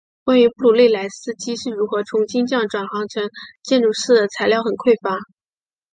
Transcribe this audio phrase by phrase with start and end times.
[0.23, 3.29] 关于布鲁内莱斯基是如何从金匠转行成
[3.61, 5.15] 建筑师的资料很匮乏。